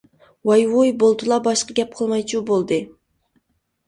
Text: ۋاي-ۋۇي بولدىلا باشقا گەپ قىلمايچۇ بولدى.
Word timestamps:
ۋاي-ۋۇي 0.49 0.93
بولدىلا 1.03 1.37
باشقا 1.47 1.75
گەپ 1.79 1.91
قىلمايچۇ 1.99 2.41
بولدى. 2.47 2.81